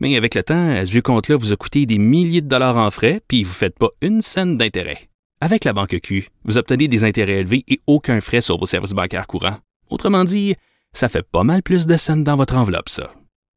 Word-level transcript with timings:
Mais 0.00 0.16
avec 0.16 0.34
le 0.34 0.42
temps, 0.42 0.84
ce 0.84 0.90
vieux 0.90 1.02
compte-là 1.02 1.36
vous 1.36 1.52
a 1.52 1.56
coûté 1.56 1.86
des 1.86 1.98
milliers 1.98 2.40
de 2.40 2.48
dollars 2.48 2.78
en 2.78 2.90
frais, 2.90 3.20
puis 3.28 3.44
vous 3.44 3.50
ne 3.50 3.54
faites 3.54 3.78
pas 3.78 3.90
une 4.00 4.22
scène 4.22 4.56
d'intérêt. 4.56 5.10
Avec 5.42 5.64
la 5.64 5.72
banque 5.72 5.98
Q, 6.02 6.28
vous 6.44 6.58
obtenez 6.58 6.88
des 6.88 7.04
intérêts 7.04 7.40
élevés 7.40 7.64
et 7.68 7.80
aucun 7.86 8.20
frais 8.20 8.40
sur 8.40 8.58
vos 8.58 8.66
services 8.66 8.92
bancaires 8.92 9.26
courants. 9.26 9.58
Autrement 9.90 10.24
dit, 10.24 10.54
ça 10.92 11.08
fait 11.08 11.22
pas 11.22 11.44
mal 11.44 11.62
plus 11.62 11.86
de 11.86 11.96
scènes 11.96 12.24
dans 12.24 12.36
votre 12.36 12.56
enveloppe, 12.56 12.88
ça. 12.88 13.12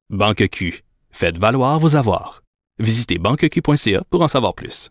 Banque 0.09 0.47
Q, 0.49 0.83
faites 1.11 1.37
valoir 1.37 1.79
vos 1.79 1.95
avoirs. 1.95 2.43
Visitez 2.79 3.17
banqueq.ca 3.17 4.03
pour 4.09 4.21
en 4.21 4.27
savoir 4.27 4.53
plus. 4.53 4.89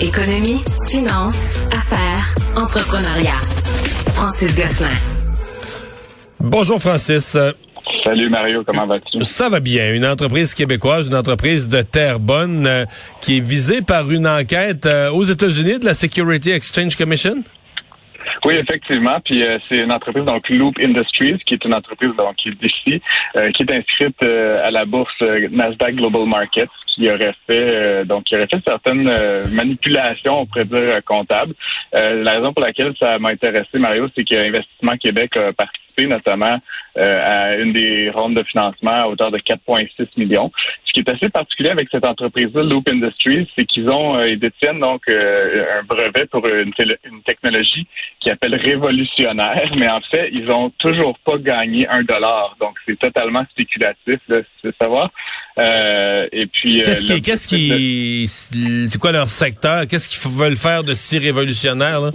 Économie, 0.00 0.60
finance, 0.88 1.58
affaires, 1.70 2.34
entrepreneuriat. 2.56 3.40
Francis 4.14 4.54
Gosselin. 4.56 5.11
Bonjour 6.44 6.80
Francis. 6.80 7.38
Salut 8.02 8.28
Mario, 8.28 8.64
comment 8.64 8.84
vas-tu? 8.84 9.22
Ça 9.22 9.48
va 9.48 9.60
bien. 9.60 9.94
Une 9.94 10.04
entreprise 10.04 10.54
québécoise, 10.54 11.06
une 11.06 11.14
entreprise 11.14 11.68
de 11.68 11.82
Terrebonne 11.82 12.66
euh, 12.66 12.84
qui 13.20 13.36
est 13.36 13.40
visée 13.40 13.80
par 13.80 14.10
une 14.10 14.26
enquête 14.26 14.84
euh, 14.84 15.12
aux 15.12 15.22
États-Unis 15.22 15.78
de 15.78 15.84
la 15.84 15.94
Security 15.94 16.50
Exchange 16.50 16.96
Commission? 16.96 17.44
Oui, 18.44 18.54
effectivement. 18.54 19.18
Puis 19.24 19.44
euh, 19.44 19.56
c'est 19.68 19.78
une 19.78 19.92
entreprise 19.92 20.24
donc 20.24 20.48
Loop 20.48 20.74
Industries, 20.82 21.38
qui 21.46 21.54
est 21.54 21.64
une 21.64 21.74
entreprise 21.74 22.10
donc 22.18 22.34
qui 22.34 22.48
est 22.48 22.60
d'ici, 22.60 23.00
qui 23.54 23.62
est 23.62 23.72
inscrite 23.72 24.20
à 24.24 24.72
la 24.72 24.84
bourse 24.84 25.14
Nasdaq 25.52 25.94
Global 25.94 26.26
Markets, 26.26 26.66
qui 26.94 27.10
aurait 27.10 27.34
fait 27.46 28.04
donc 28.04 28.24
qui 28.24 28.36
aurait 28.36 28.48
fait 28.48 28.62
certaines 28.66 29.10
manipulations, 29.52 30.40
on 30.40 30.46
pourrait 30.46 30.64
dire 30.64 31.04
comptables. 31.04 31.54
la 31.92 32.32
raison 32.32 32.52
pour 32.52 32.62
laquelle 32.62 32.94
ça 33.00 33.18
m'a 33.18 33.30
intéressé, 33.30 33.78
Mario, 33.78 34.08
c'est 34.16 34.24
que 34.24 34.34
Investissement 34.34 34.96
Québec 34.96 35.36
a 35.36 35.52
participé 35.52 35.82
notamment 36.00 36.56
euh, 36.98 37.20
à 37.24 37.56
une 37.56 37.72
des 37.72 38.10
rondes 38.10 38.34
de 38.34 38.42
financement 38.42 38.92
à 38.92 39.06
hauteur 39.06 39.30
de 39.30 39.38
4,6 39.38 40.08
millions. 40.16 40.50
Ce 40.84 40.92
qui 40.92 41.00
est 41.00 41.08
assez 41.08 41.28
particulier 41.30 41.70
avec 41.70 41.88
cette 41.90 42.06
entreprise-là, 42.06 42.64
Loop 42.64 42.88
Industries, 42.88 43.48
c'est 43.56 43.64
qu'ils 43.64 43.88
ont, 43.88 44.16
euh, 44.16 44.28
ils 44.28 44.38
détiennent 44.38 44.80
donc 44.80 45.02
euh, 45.08 45.78
un 45.78 45.82
brevet 45.84 46.26
pour 46.26 46.46
une, 46.46 46.72
une 46.78 47.22
technologie 47.22 47.86
qui 48.20 48.30
appelle 48.30 48.54
révolutionnaire, 48.54 49.70
mais 49.76 49.88
en 49.88 50.00
fait, 50.00 50.30
ils 50.32 50.50
ont 50.50 50.70
toujours 50.78 51.18
pas 51.20 51.38
gagné 51.38 51.88
un 51.88 52.02
dollar. 52.02 52.56
Donc, 52.60 52.76
c'est 52.86 52.98
totalement 52.98 53.44
spéculatif, 53.50 54.20
là, 54.28 54.38
si 54.60 54.68
savoir. 54.80 55.10
Euh, 55.58 56.28
et 56.32 56.46
puis, 56.46 56.81
qu'est-ce 56.82 57.04
qui, 57.04 57.22
qu'est-ce 57.22 57.48
qui, 57.48 58.28
c'est 58.88 58.98
quoi 58.98 59.12
leur 59.12 59.28
secteur? 59.28 59.86
Qu'est-ce 59.86 60.08
qu'ils 60.08 60.30
veulent 60.30 60.56
faire 60.56 60.84
de 60.84 60.94
si 60.94 61.18
révolutionnaire 61.18 62.00
là? 62.00 62.10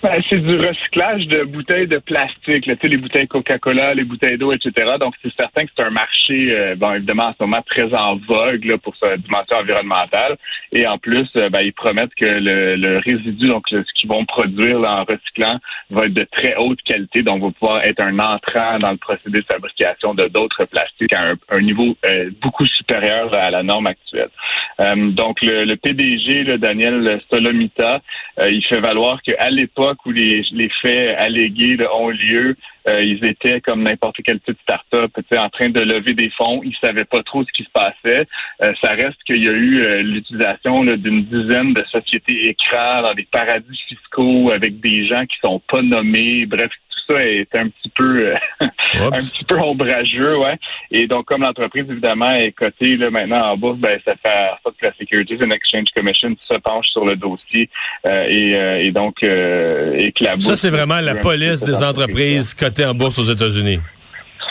Ben, 0.00 0.22
c'est 0.30 0.38
du 0.38 0.56
recyclage 0.56 1.26
de 1.26 1.42
bouteilles 1.42 1.88
de 1.88 1.98
plastique, 1.98 2.66
là, 2.66 2.74
les 2.80 2.96
bouteilles 2.96 3.26
Coca-Cola, 3.26 3.94
les 3.94 4.04
bouteilles 4.04 4.38
d'eau, 4.38 4.52
etc. 4.52 4.92
Donc, 5.00 5.14
c'est 5.20 5.34
certain 5.36 5.64
que 5.64 5.72
c'est 5.76 5.84
un 5.84 5.90
marché, 5.90 6.52
euh, 6.52 6.76
bon, 6.76 6.94
évidemment, 6.94 7.24
en 7.24 7.32
ce 7.32 7.42
moment, 7.42 7.62
très 7.62 7.92
en 7.92 8.16
vogue 8.16 8.64
là, 8.64 8.78
pour 8.78 8.94
sa 8.96 9.16
dimension 9.16 9.56
environnementale. 9.56 10.36
Et 10.70 10.86
en 10.86 10.98
plus, 10.98 11.28
euh, 11.36 11.50
ben, 11.50 11.62
ils 11.62 11.72
promettent 11.72 12.14
que 12.14 12.26
le, 12.26 12.98
résidu, 12.98 13.48
donc 13.48 13.64
ce 13.70 13.82
qu'ils 13.96 14.08
vont 14.08 14.24
produire 14.24 14.78
en 14.86 15.02
recyclant, 15.02 15.58
va 15.90 16.04
être 16.04 16.14
de 16.14 16.26
très 16.30 16.54
haute 16.56 16.80
qualité, 16.82 17.22
donc 17.22 17.42
va 17.42 17.50
pouvoir 17.50 17.84
être 17.84 18.00
un 18.00 18.18
entrant 18.20 18.78
dans 18.78 18.92
le 18.92 18.98
procédé 18.98 19.40
de 19.40 19.46
fabrication 19.50 20.14
de 20.14 20.28
d'autres 20.28 20.64
plastiques 20.66 21.12
à 21.12 21.32
un, 21.50 21.60
niveau 21.60 21.96
euh, 22.06 22.30
beaucoup 22.40 22.66
supérieur 22.66 23.34
à 23.34 23.50
la 23.50 23.64
norme 23.64 23.88
actuelle. 23.88 24.30
Donc, 24.78 25.38
le, 25.42 25.74
PDG, 25.74 26.44
là, 26.44 26.58
Daniel 26.58 27.20
Solomita, 27.30 28.00
il 28.40 28.64
fait 28.64 28.80
valoir 28.80 29.20
qu'à 29.22 29.50
l'époque, 29.50 29.98
où 30.06 30.12
les, 30.12 30.44
faits 30.82 31.16
allégués 31.18 31.76
ont 31.92 32.10
lieu, 32.10 32.54
euh, 32.88 33.02
ils 33.02 33.24
étaient 33.24 33.60
comme 33.60 33.82
n'importe 33.82 34.16
quelle 34.24 34.40
petite 34.40 34.60
start-up, 34.62 35.10
en 35.36 35.48
train 35.50 35.68
de 35.68 35.80
lever 35.80 36.14
des 36.14 36.30
fonds. 36.30 36.62
Ils 36.64 36.76
savaient 36.80 37.04
pas 37.04 37.22
trop 37.22 37.44
ce 37.44 37.52
qui 37.52 37.64
se 37.64 37.70
passait. 37.70 38.26
Euh, 38.62 38.72
ça 38.82 38.90
reste 38.90 39.22
qu'il 39.26 39.44
y 39.44 39.48
a 39.48 39.52
eu 39.52 39.78
euh, 39.78 40.02
l'utilisation 40.02 40.84
d'une 40.84 41.22
dizaine 41.22 41.74
de 41.74 41.84
sociétés 41.90 42.48
écrans 42.48 43.02
dans 43.02 43.14
des 43.14 43.26
paradis 43.30 43.78
fiscaux 43.88 44.50
avec 44.52 44.80
des 44.80 45.06
gens 45.06 45.26
qui 45.26 45.36
sont 45.42 45.60
pas 45.68 45.82
nommés. 45.82 46.46
Bref, 46.46 46.70
ça 47.08 47.24
est 47.24 47.48
un 47.56 47.68
petit 47.68 47.90
peu 47.94 48.28
euh, 48.28 48.36
un 48.94 49.10
petit 49.10 49.44
peu 49.44 49.56
ombrageux, 49.56 50.38
ouais. 50.38 50.56
Et 50.90 51.06
donc, 51.06 51.26
comme 51.26 51.42
l'entreprise, 51.42 51.86
évidemment, 51.88 52.32
est 52.32 52.52
cotée 52.52 52.96
là, 52.96 53.10
maintenant 53.10 53.52
en 53.52 53.56
bourse, 53.56 53.78
ben, 53.78 53.98
ça 54.04 54.14
fait 54.22 54.28
en 54.28 54.62
sorte 54.62 54.76
que 54.80 54.86
la 54.86 54.92
Securities 54.98 55.38
and 55.44 55.50
Exchange 55.50 55.88
Commission 55.94 56.34
se 56.50 56.56
penche 56.58 56.86
sur 56.88 57.04
le 57.04 57.16
dossier 57.16 57.70
euh, 58.06 58.26
et, 58.28 58.54
euh, 58.54 58.82
et, 58.82 58.90
donc 58.90 59.22
et 59.22 60.12
que 60.12 60.24
la 60.24 60.34
bourse... 60.34 60.46
Ça, 60.46 60.56
c'est 60.56 60.70
vraiment 60.70 61.00
la 61.00 61.16
police 61.16 61.62
des 61.62 61.82
entreprises 61.82 62.54
cotées 62.54 62.84
en 62.84 62.94
bourse 62.94 63.18
aux 63.18 63.32
États-Unis. 63.32 63.78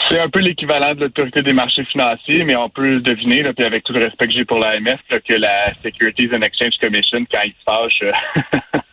C'est 0.08 0.20
un 0.20 0.28
peu 0.28 0.40
l'équivalent 0.40 0.94
de 0.94 1.02
l'autorité 1.02 1.42
des 1.42 1.52
marchés 1.52 1.84
financiers, 1.84 2.42
mais 2.44 2.56
on 2.56 2.70
peut 2.70 3.00
deviner, 3.00 3.42
là, 3.42 3.52
puis 3.52 3.66
avec 3.66 3.84
tout 3.84 3.92
le 3.92 4.04
respect 4.04 4.28
que 4.28 4.32
j'ai 4.32 4.44
pour 4.44 4.58
l'AMF, 4.58 5.00
que 5.10 5.34
la 5.34 5.72
Securities 5.74 6.30
and 6.34 6.40
Exchange 6.40 6.78
Commission, 6.80 7.26
quand 7.30 7.42
ils 7.44 7.52
se 7.52 7.64
fâchent, 7.66 8.80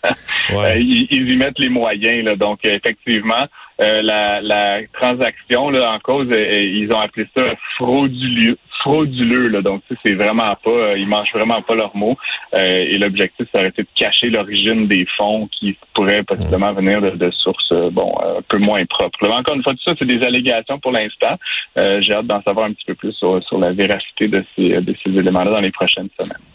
ouais. 0.54 0.82
ils, 0.82 1.08
ils, 1.12 1.32
y 1.32 1.36
mettent 1.38 1.60
les 1.60 1.70
moyens. 1.70 2.24
Là, 2.24 2.36
donc, 2.36 2.60
effectivement, 2.64 3.48
euh, 3.82 4.02
la, 4.02 4.40
la, 4.42 4.80
transaction 4.94 5.70
là, 5.70 5.92
en 5.92 6.00
cause, 6.00 6.28
euh, 6.32 6.62
ils 6.62 6.90
ont 6.94 7.00
appelé 7.00 7.28
ça 7.36 7.44
frauduleux. 7.76 8.58
Frauduleux, 8.80 9.48
là. 9.48 9.62
donc 9.62 9.82
c'est 10.06 10.14
vraiment 10.14 10.56
pas, 10.64 10.70
euh, 10.70 10.98
ils 10.98 11.08
mangent 11.08 11.34
vraiment 11.34 11.62
pas 11.62 11.76
leurs 11.76 11.96
mots. 11.96 12.16
et 12.54 12.98
l'objectif, 12.98 13.48
ça 13.52 13.60
aurait 13.60 13.70
été 13.70 13.82
de 13.82 13.88
cacher 13.96 14.30
l'origine 14.30 14.88
des 14.88 15.08
fonds 15.18 15.50
qui 15.52 15.76
pourraient 15.94 16.24
possiblement 16.24 16.72
mm. 16.72 16.76
venir 16.76 17.02
de, 17.02 17.32
sources, 17.32 17.74
bon, 17.92 18.14
un 18.22 18.42
peu 18.48 18.60
moins 18.60 18.86
propres. 18.86 19.28
encore 19.28 19.56
une 19.56 19.64
fois, 19.64 19.74
tout 19.74 19.84
ça, 19.84 19.94
c'est 19.98 20.06
des 20.06 20.24
allégations 20.24 20.78
pour 20.80 20.92
l'instant. 20.92 21.36
J'ai 21.76 22.14
hâte 22.14 22.28
d'en 22.28 22.42
savoir 22.44 22.68
un 22.68 22.74
petit 22.74 22.86
peu 22.86 22.96
plus 22.96 23.14
sur, 23.14 23.44
sur 23.44 23.58
la 23.58 23.72
véracité 23.72 24.28
de 24.28 24.46
ces, 24.56 24.82
de 24.82 24.96
ces 25.04 25.10
éléments-là 25.10 25.52
dans 25.52 25.62
les 25.62 25.72
prochaines 25.72 26.10
semaines 26.20 26.55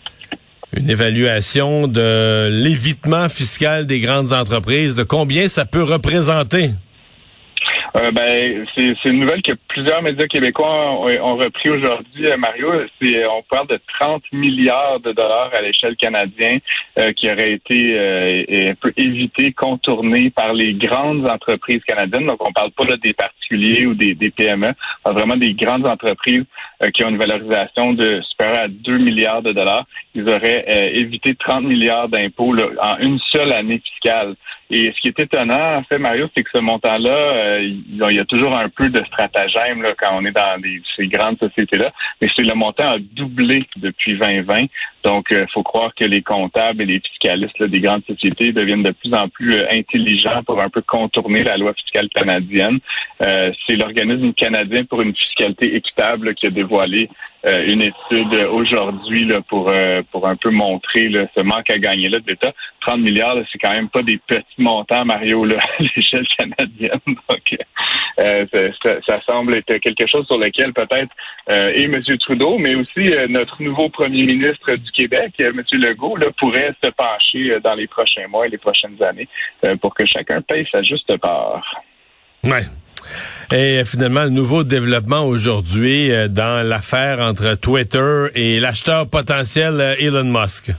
une 0.77 0.89
évaluation 0.89 1.89
de 1.89 2.49
l'évitement 2.51 3.29
fiscal 3.29 3.87
des 3.87 4.01
grandes 4.01 4.33
entreprises, 4.33 4.95
de 4.95 5.03
combien 5.03 5.49
ça 5.49 5.65
peut 5.65 5.83
représenter? 5.83 6.71
Euh, 7.97 8.11
ben, 8.13 8.65
c'est 8.75 8.95
une 9.07 9.21
nouvelle 9.21 9.43
que 9.43 9.53
plusieurs 9.69 10.01
médias 10.01 10.27
québécois 10.27 10.93
ont, 10.93 11.37
repris 11.37 11.71
aujourd'hui, 11.71 12.31
euh, 12.31 12.37
Mario. 12.37 12.71
C'est 13.01 13.27
on 13.27 13.43
parle 13.43 13.67
de 13.67 13.81
30 13.99 14.23
milliards 14.33 15.01
de 15.01 15.13
dollars 15.13 15.51
à 15.53 15.61
l'échelle 15.61 15.97
canadienne 15.97 16.61
euh, 16.99 17.13
qui 17.13 17.31
auraient 17.31 17.53
été 17.53 17.99
un 18.71 18.75
peu 18.75 18.93
évités, 18.97 19.53
contournés 19.53 20.31
par 20.31 20.53
les 20.53 20.75
grandes 20.75 21.29
entreprises 21.29 21.83
canadiennes. 21.85 22.27
Donc, 22.27 22.47
on 22.47 22.53
parle 22.53 22.71
pas 22.71 22.85
là, 22.85 22.97
des 22.97 23.13
particuliers 23.13 23.87
ou 23.87 23.95
des, 23.95 24.15
des 24.15 24.31
PME, 24.31 24.69
on 24.69 25.03
parle 25.03 25.17
vraiment 25.17 25.37
des 25.37 25.55
grandes 25.55 25.87
entreprises 25.87 26.45
qui 26.95 27.05
ont 27.05 27.11
une 27.11 27.19
valorisation 27.19 27.93
de 27.93 28.21
supérieure 28.23 28.65
à 28.65 28.69
2 28.69 28.99
milliards 28.99 29.43
de 29.43 29.53
dollars. 29.53 29.87
Ils 30.15 30.29
auraient 30.29 30.93
évité 30.95 31.35
30 31.35 31.65
milliards 31.65 32.09
d'impôts 32.09 32.55
en 32.83 32.99
une 32.99 33.19
seule 33.31 33.53
année 33.53 33.83
fiscale. 33.85 34.35
Et 34.73 34.93
ce 34.95 35.01
qui 35.01 35.09
est 35.09 35.19
étonnant, 35.19 35.79
en 35.79 35.83
fait, 35.83 35.99
Mario, 35.99 36.29
c'est 36.35 36.45
que 36.45 36.51
ce 36.55 36.61
montant-là, 36.61 37.11
euh, 37.11 37.61
il 37.61 38.15
y 38.15 38.21
a 38.21 38.25
toujours 38.25 38.57
un 38.57 38.69
peu 38.69 38.89
de 38.89 39.03
stratagème 39.05 39.83
là, 39.83 39.95
quand 39.99 40.11
on 40.13 40.25
est 40.25 40.31
dans 40.31 40.61
ces 40.97 41.09
grandes 41.09 41.39
sociétés-là, 41.39 41.93
mais 42.21 42.29
c'est 42.35 42.45
le 42.45 42.55
montant 42.55 42.95
a 42.95 42.99
doublé 42.99 43.65
depuis 43.77 44.17
2020. 44.17 44.67
Donc, 45.05 45.27
il 45.31 45.39
euh, 45.39 45.47
faut 45.53 45.63
croire 45.63 45.95
que 45.95 46.05
les 46.05 46.23
comptables 46.23 46.83
et 46.83 46.87
les 46.87 47.01
fiscalistes 47.01 47.63
des 47.63 47.81
grandes 47.81 48.05
sociétés 48.07 48.53
deviennent 48.53 48.83
de 48.83 48.93
plus 48.93 49.13
en 49.15 49.29
plus 49.29 49.55
euh, 49.55 49.67
intelligents 49.71 50.43
pour 50.45 50.63
un 50.63 50.69
peu 50.69 50.83
contourner 50.83 51.43
la 51.43 51.57
loi 51.57 51.73
fiscale 51.75 52.09
canadienne. 52.11 52.79
c'est 53.21 53.77
l'organisme 53.77 54.33
canadien 54.35 54.85
pour 54.85 55.01
une 55.03 55.15
fiscalité 55.15 55.75
équitable 55.77 56.35
qui 56.35 56.47
a 56.47 56.51
dévoilé 56.51 57.09
euh, 57.47 57.65
une 57.67 57.81
étude 57.81 58.35
aujourd'hui 58.53 59.25
là, 59.25 59.41
pour 59.41 59.71
euh, 59.71 60.03
pour 60.13 60.29
un 60.29 60.37
peu 60.37 60.51
montrer 60.51 61.09
là, 61.09 61.27
ce 61.35 61.41
manque 61.41 61.71
à 61.71 61.79
gagner 61.79 62.11
là 62.11 62.19
de 62.19 62.27
l'État. 62.27 62.53
30 62.83 63.01
milliards, 63.01 63.37
c'est 63.51 63.59
quand 63.59 63.71
même 63.71 63.89
pas 63.89 64.03
des 64.03 64.19
petits 64.19 64.45
montants, 64.59 65.07
Mario, 65.07 65.47
là, 65.47 65.57
à 65.79 65.83
l'échelle 65.83 66.27
canadienne. 66.39 67.01
Donc, 67.07 67.57
euh, 68.21 68.47
ça, 68.85 69.21
semble 69.27 69.57
être 69.57 69.79
quelque 69.79 70.07
chose 70.07 70.27
sur 70.27 70.39
lequel 70.39 70.73
peut-être 70.73 71.15
et 71.75 71.85
M. 71.85 72.03
Trudeau, 72.21 72.59
mais 72.59 72.75
aussi 72.75 73.13
notre 73.29 73.63
nouveau 73.63 73.89
premier 73.89 74.23
ministre 74.25 74.73
du 74.75 74.91
Québec, 74.93 75.33
M. 75.39 75.63
Legault, 75.73 76.19
pourrait 76.39 76.75
se 76.83 76.91
pencher 76.91 77.59
dans 77.63 77.75
les 77.75 77.87
prochains 77.87 78.29
mois 78.29 78.47
et 78.47 78.51
les 78.51 78.59
prochaines 78.59 79.03
années 79.03 79.29
pour 79.81 79.95
que 79.95 80.05
chacun 80.05 80.41
paye 80.43 80.67
sa 80.71 80.83
juste 80.83 81.17
part. 81.17 81.63
Ouais. 82.45 82.63
Et 83.53 83.83
finalement, 83.85 84.25
le 84.25 84.31
nouveau 84.31 84.65
développement 84.65 85.25
aujourd'hui 85.25 86.13
euh, 86.13 86.29
dans 86.29 86.67
l'affaire 86.67 87.19
entre 87.21 87.55
Twitter 87.55 88.27
et 88.35 88.61
l'acheteur 88.61 89.09
potentiel 89.09 89.81
euh, 89.81 89.95
Elon 89.99 90.25
Musk. 90.25 90.73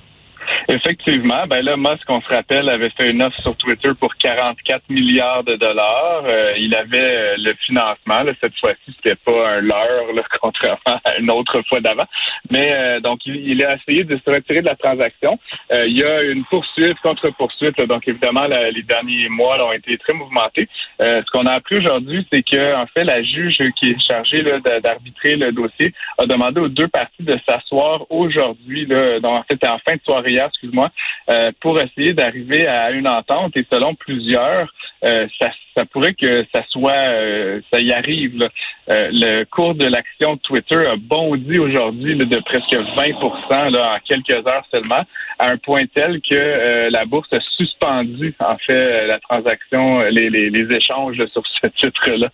Effectivement, 0.71 1.45
ben 1.49 1.61
là, 1.65 1.75
Musk, 1.75 2.03
on 2.07 2.21
se 2.21 2.29
rappelle, 2.29 2.69
avait 2.69 2.91
fait 2.91 3.11
une 3.11 3.21
offre 3.21 3.37
sur 3.41 3.57
Twitter 3.57 3.89
pour 3.99 4.15
44 4.15 4.83
milliards 4.89 5.43
de 5.43 5.57
dollars. 5.57 6.23
Euh, 6.25 6.53
il 6.57 6.73
avait 6.73 7.03
euh, 7.03 7.35
le 7.39 7.53
financement. 7.65 8.21
cette 8.39 8.57
fois-ci, 8.57 8.95
c'était 8.95 9.17
pas 9.17 9.49
un 9.49 9.59
leurre, 9.59 10.07
contrairement 10.41 11.01
à 11.03 11.17
une 11.19 11.29
autre 11.29 11.61
fois 11.67 11.81
d'avant. 11.81 12.05
Mais 12.49 12.69
euh, 12.71 13.01
donc, 13.01 13.19
il, 13.25 13.61
a 13.65 13.75
essayé 13.75 14.05
de 14.05 14.15
se 14.15 14.31
retirer 14.31 14.61
de 14.61 14.67
la 14.67 14.77
transaction. 14.77 15.37
il 15.71 15.97
y 15.97 16.05
a 16.05 16.23
une 16.23 16.45
poursuite, 16.45 16.97
contre-poursuite. 17.01 17.77
Donc, 17.81 18.07
évidemment, 18.07 18.47
les 18.47 18.83
derniers 18.83 19.27
mois 19.27 19.61
ont 19.67 19.73
été 19.73 19.97
très 19.97 20.13
mouvementés. 20.13 20.69
ce 21.01 21.29
qu'on 21.33 21.47
a 21.47 21.53
appris 21.53 21.79
aujourd'hui, 21.79 22.25
c'est 22.31 22.43
que 22.43 22.75
en 22.75 22.85
fait, 22.87 23.03
la 23.03 23.21
juge 23.23 23.61
qui 23.75 23.89
est 23.89 23.99
chargée 23.99 24.41
d'arbitrer 24.81 25.35
le 25.35 25.51
dossier 25.51 25.93
a 26.17 26.25
demandé 26.25 26.61
aux 26.61 26.69
deux 26.69 26.87
parties 26.87 27.23
de 27.23 27.37
s'asseoir 27.47 28.09
aujourd'hui. 28.09 28.87
Donc, 28.87 29.39
en 29.39 29.43
fait, 29.43 29.67
en 29.67 29.79
fin 29.85 29.95
de 29.95 30.01
soirée 30.05 30.39
excuse-moi, 30.61 30.89
euh, 31.29 31.51
pour 31.59 31.79
essayer 31.79 32.13
d'arriver 32.13 32.67
à 32.67 32.91
une 32.91 33.07
entente. 33.07 33.57
Et 33.57 33.65
selon 33.71 33.95
plusieurs, 33.95 34.71
euh, 35.03 35.27
ça, 35.39 35.85
pourrait 35.85 36.13
que 36.13 36.45
ça 36.53 36.63
soit, 36.69 36.91
euh, 36.91 37.61
ça 37.71 37.79
y 37.79 37.91
arrive. 37.91 38.47
le 38.87 39.43
cours 39.45 39.73
de 39.73 39.85
l'action 39.85 40.37
Twitter 40.37 40.85
a 40.85 40.95
bondi 40.97 41.57
aujourd'hui 41.57 42.15
de 42.15 42.39
presque 42.39 42.73
20 42.73 43.69
là, 43.69 43.95
en 43.95 43.99
quelques 44.05 44.45
heures 44.47 44.65
seulement, 44.69 45.03
à 45.41 45.51
un 45.51 45.57
point 45.57 45.83
tel 45.93 46.21
que 46.21 46.89
la 46.89 47.05
bourse 47.05 47.31
a 47.33 47.39
suspendu 47.57 48.33
en 48.39 48.57
fait 48.57 49.07
la 49.07 49.19
transaction, 49.19 50.03
les, 50.09 50.29
les, 50.29 50.75
échanges 50.75 51.17
sur 51.33 51.43
ce 51.61 51.67
titre-là, 51.67 52.29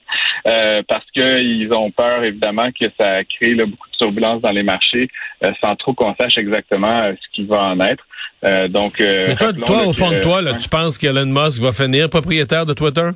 parce 0.87 1.05
qu'ils 1.11 1.71
ont 1.73 1.91
peur 1.91 2.23
évidemment 2.23 2.69
que 2.71 2.85
ça 2.99 3.23
crée 3.23 3.55
beaucoup 3.55 3.89
de 3.89 3.97
turbulences 3.97 4.41
dans 4.41 4.51
les 4.51 4.63
marchés, 4.63 5.07
sans 5.63 5.75
trop 5.75 5.93
qu'on 5.93 6.15
sache 6.19 6.37
exactement 6.37 7.11
ce 7.13 7.35
qui 7.35 7.45
va 7.45 7.63
en 7.63 7.79
être. 7.79 8.03
Euh, 8.43 8.67
donc, 8.67 9.01
euh, 9.01 9.27
Mais 9.27 9.35
toi, 9.35 9.85
au 9.85 9.93
fond 9.93 10.11
de 10.11 10.19
toi, 10.19 10.41
là, 10.41 10.53
tu 10.53 10.69
penses 10.69 10.97
qu'Elon 10.97 11.25
Musk 11.25 11.61
va 11.61 11.71
finir 11.71 12.09
propriétaire 12.09 12.65
de 12.65 12.73
Twitter? 12.73 13.09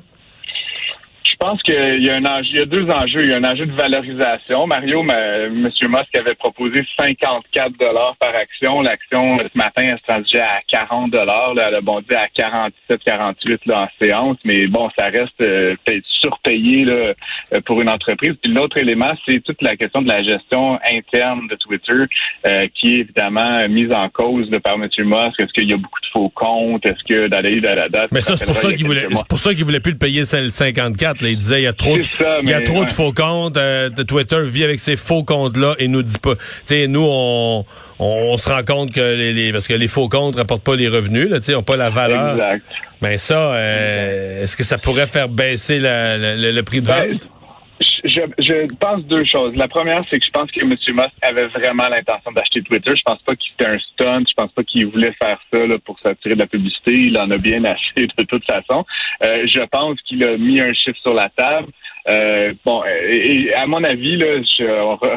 Je 1.24 1.36
pense 1.36 1.62
qu'il 1.62 2.04
y 2.04 2.10
a 2.10 2.14
un 2.14 2.24
enjeu, 2.24 2.50
il 2.52 2.58
y 2.58 2.62
a 2.62 2.66
deux 2.66 2.90
enjeux. 2.90 3.22
Il 3.22 3.30
y 3.30 3.32
a 3.32 3.36
un 3.36 3.44
enjeu 3.44 3.66
de 3.66 3.72
valorisation. 3.72 4.66
Mario, 4.66 5.02
M. 5.02 5.62
Musk 5.64 6.16
avait 6.16 6.34
proposé 6.34 6.84
54 6.98 7.72
dollars 7.78 8.16
par 8.18 8.34
action. 8.34 8.80
L'action 8.80 9.38
ce 9.38 9.58
matin, 9.58 9.82
elle 9.82 9.98
se 9.98 10.06
transigeait 10.06 10.40
à 10.40 10.60
40 10.68 11.10
dollars. 11.10 11.54
Elle 11.56 11.74
a 11.74 11.80
bondi 11.80 12.14
à 12.14 12.28
47, 12.34 13.00
48 13.04 13.66
là, 13.66 13.82
en 13.82 14.04
séance. 14.04 14.36
Mais 14.44 14.66
bon, 14.66 14.88
ça 14.98 15.06
reste 15.06 15.40
euh, 15.40 15.74
surpayé 16.20 16.84
là, 16.84 16.94
euh, 16.94 17.60
pour 17.66 17.80
une 17.80 17.88
entreprise. 17.88 18.34
Puis 18.42 18.52
l'autre 18.52 18.76
élément, 18.78 19.12
c'est 19.26 19.42
toute 19.42 19.60
la 19.62 19.76
question 19.76 20.02
de 20.02 20.08
la 20.08 20.22
gestion 20.22 20.78
interne 20.84 21.48
de 21.48 21.56
Twitter, 21.56 22.04
euh, 22.46 22.66
qui 22.74 22.94
est 22.94 23.00
évidemment 23.00 23.68
mise 23.68 23.92
en 23.92 24.08
cause 24.08 24.48
par 24.62 24.74
M. 24.74 24.88
Musk. 24.98 25.40
Est-ce 25.40 25.52
qu'il 25.52 25.68
y 25.68 25.72
a 25.72 25.76
beaucoup 25.76 26.00
de 26.00 26.06
faux 26.12 26.28
comptes? 26.30 26.86
Est-ce 26.86 27.02
que 27.08 27.28
date 27.28 28.12
Mais 28.12 28.20
ça, 28.20 28.36
c'est 28.36 28.46
pour 28.46 28.56
ça 28.56 28.72
qu'il 28.72 28.86
voulait, 28.86 29.06
c'est 29.10 29.28
pour 29.28 29.38
ça 29.38 29.54
qu'il 29.54 29.64
voulait 29.64 29.80
plus 29.80 29.92
le 29.92 29.98
payer 29.98 30.24
54. 30.24 31.11
Là. 31.20 31.28
Il 31.28 31.36
disait 31.36 31.60
il 31.60 31.64
y 31.64 31.66
a 31.66 31.72
trop, 31.72 31.98
de, 31.98 32.04
il 32.42 32.48
y 32.48 32.54
a 32.54 32.60
trop 32.60 32.84
de 32.84 32.90
faux 32.90 33.12
comptes. 33.12 33.56
Euh, 33.56 33.90
Twitter 33.90 34.42
vit 34.44 34.64
avec 34.64 34.80
ces 34.80 34.96
faux 34.96 35.24
comptes-là 35.24 35.74
et 35.78 35.88
nous 35.88 36.02
dit 36.02 36.18
pas. 36.18 36.36
Tu 36.36 36.42
sais, 36.64 36.86
nous 36.86 37.06
on, 37.08 37.64
on, 37.98 38.38
se 38.38 38.48
rend 38.48 38.62
compte 38.64 38.92
que 38.92 39.00
les, 39.00 39.52
parce 39.52 39.66
que 39.66 39.74
les 39.74 39.88
faux 39.88 40.08
comptes 40.08 40.36
rapportent 40.36 40.62
pas 40.62 40.76
les 40.76 40.88
revenus, 40.88 41.28
là, 41.28 41.40
tu 41.40 41.46
sais, 41.46 41.54
ont 41.54 41.62
pas 41.62 41.76
la 41.76 41.90
valeur. 41.90 42.32
Exact. 42.32 42.64
Mais 43.02 43.18
ça, 43.18 43.52
euh, 43.52 44.42
est-ce 44.42 44.56
que 44.56 44.64
ça 44.64 44.78
pourrait 44.78 45.08
faire 45.08 45.28
baisser 45.28 45.80
le 45.80 46.60
prix 46.62 46.80
de 46.80 46.86
ben, 46.86 47.12
vente? 47.12 47.28
Je, 48.04 48.20
je, 48.38 48.74
pense 48.76 49.04
deux 49.04 49.24
choses. 49.24 49.56
La 49.56 49.68
première, 49.68 50.04
c'est 50.10 50.18
que 50.18 50.24
je 50.24 50.30
pense 50.30 50.50
que 50.50 50.60
M. 50.60 50.70
Musk 50.70 51.12
avait 51.22 51.46
vraiment 51.48 51.88
l'intention 51.88 52.32
d'acheter 52.32 52.62
Twitter. 52.62 52.96
Je 52.96 53.02
pense 53.02 53.22
pas 53.22 53.36
qu'il 53.36 53.52
était 53.54 53.66
un 53.66 53.78
stunt. 53.78 54.24
Je 54.28 54.34
pense 54.34 54.52
pas 54.52 54.64
qu'il 54.64 54.86
voulait 54.88 55.14
faire 55.22 55.38
ça 55.52 55.66
là, 55.66 55.76
pour 55.84 55.98
s'attirer 56.00 56.34
de 56.34 56.40
la 56.40 56.46
publicité. 56.46 56.92
Il 56.92 57.18
en 57.18 57.30
a 57.30 57.36
bien 57.36 57.64
acheté 57.64 58.06
de 58.06 58.24
toute 58.24 58.44
façon. 58.44 58.84
Euh, 59.22 59.46
je 59.46 59.60
pense 59.70 60.00
qu'il 60.02 60.24
a 60.24 60.36
mis 60.36 60.60
un 60.60 60.72
chiffre 60.72 60.98
sur 61.00 61.14
la 61.14 61.28
table. 61.28 61.68
Euh, 62.08 62.52
bon, 62.64 62.82
et, 62.84 63.54
à 63.54 63.66
mon 63.66 63.82
avis, 63.84 64.16
là, 64.16 64.40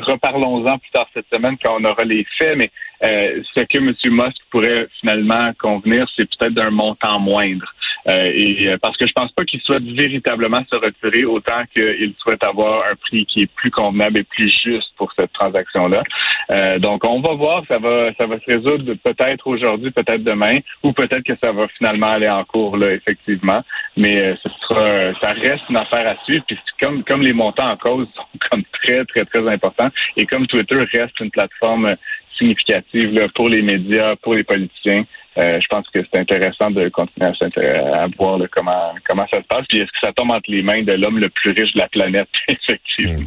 reparlons-en 0.04 0.78
plus 0.78 0.92
tard 0.92 1.08
cette 1.14 1.26
semaine 1.34 1.58
quand 1.62 1.78
on 1.80 1.86
aura 1.86 2.04
les 2.04 2.26
faits, 2.38 2.56
mais 2.58 2.70
euh, 3.04 3.42
ce 3.56 3.62
que 3.62 3.78
M. 3.78 3.94
Musk 4.12 4.38
pourrait 4.52 4.88
finalement 5.00 5.52
convenir, 5.60 6.08
c'est 6.16 6.30
peut-être 6.30 6.54
d'un 6.54 6.70
montant 6.70 7.20
moindre. 7.20 7.74
Euh, 8.08 8.30
et 8.34 8.68
euh, 8.68 8.78
parce 8.82 8.96
que 8.98 9.08
je 9.08 9.14
pense 9.14 9.32
pas 9.32 9.44
qu'il 9.46 9.62
souhaite 9.62 9.84
véritablement 9.84 10.62
se 10.72 10.78
retirer 10.78 11.26
autant 11.26 11.64
qu'il 11.76 12.14
souhaite 12.20 12.44
avoir 12.44 12.84
un 12.92 12.96
prix 12.96 13.26
qui 13.26 13.44
est 13.44 13.52
plus 13.56 13.72
convenable 13.72 14.20
et 14.20 14.24
plus 14.24 14.54
juste 14.64 14.92
pour 14.96 15.12
cette 15.18 15.34
transaction-là. 15.34 16.04
Euh, 16.52 16.78
donc 16.78 17.04
on 17.04 17.22
va 17.22 17.34
voir, 17.34 17.64
ça 17.68 17.80
va 17.80 18.14
ça 18.14 18.28
va 18.28 18.40
se 18.40 18.46
résoudre 18.46 18.94
peut-être 19.04 19.48
aujourd'hui, 19.48 19.90
peut-être 19.90 20.24
demain, 20.24 20.58
ou 20.84 20.94
peut-être 20.94 21.24
que 21.24 21.34
ça 21.44 21.52
va 21.52 21.68
finalement 21.78 22.08
aller 22.08 22.30
en 22.30 22.44
cours 22.44 22.78
là, 22.78 22.92
effectivement. 22.94 23.62
Mais 23.98 24.36
ce 24.44 24.50
sera 24.68 25.14
ça 25.22 25.32
reste 25.32 25.64
une 25.70 25.78
affaire 25.78 26.08
à 26.08 26.24
suivre. 26.26 26.44
Puis 26.48 26.60
comme 26.80 27.04
comme 27.04 27.22
les 27.22 27.34
montants 27.34 27.72
en 27.72 27.78
cause 27.78 28.08
sont 28.16 28.24
comme 28.52 28.64
très, 28.86 29.06
très, 29.06 29.26
très 29.26 29.48
importants, 29.52 29.90
et 30.18 30.26
comme 30.26 30.48
Twitter 30.48 30.78
reste 30.94 31.20
une 31.20 31.32
plateforme 31.32 31.96
significative 32.38 33.14
là, 33.14 33.28
pour 33.34 33.50
les 33.50 33.62
médias, 33.62 34.16
pour 34.18 34.36
les 34.36 34.44
politiciens. 34.44 35.04
Euh, 35.38 35.60
je 35.60 35.68
pense 35.68 35.86
que 35.94 36.00
c'est 36.02 36.20
intéressant 36.20 36.72
de 36.72 36.88
continuer 36.90 37.28
à, 37.28 38.04
à 38.04 38.08
voir 38.18 38.40
comment 38.52 38.94
comment 39.08 39.26
ça 39.32 39.42
se 39.42 39.48
passe. 39.48 39.66
Puis 39.68 39.80
est-ce 39.80 39.88
que 39.88 40.00
ça 40.02 40.14
tombe 40.14 40.32
entre 40.32 40.50
les 40.50 40.62
mains 40.62 40.84
de 40.84 40.94
l'homme 40.94 41.20
le 41.20 41.30
plus 41.30 41.52
riche 41.52 41.74
de 41.74 41.80
la 41.80 41.90
planète, 41.90 42.30
effectivement. 42.48 43.26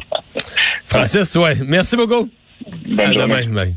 Francis, 0.85 1.35
ouais. 1.35 1.53
Merci 1.65 1.95
beaucoup. 1.95 2.29
Bonne 2.87 3.13
journée. 3.13 3.73